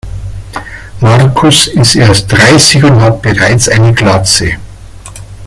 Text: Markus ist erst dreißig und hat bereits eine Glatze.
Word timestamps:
Markus 0.99 1.67
ist 1.67 1.93
erst 1.93 2.31
dreißig 2.31 2.83
und 2.83 3.01
hat 3.01 3.21
bereits 3.21 3.69
eine 3.69 3.93
Glatze. 3.93 4.53